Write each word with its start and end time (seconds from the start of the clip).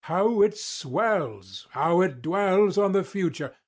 How 0.05 0.41
it 0.41 0.57
swells! 0.57 1.67
How 1.73 2.01
it 2.01 2.23
dwells 2.23 2.75
On 2.75 2.91
the 2.91 3.03
Future! 3.03 3.53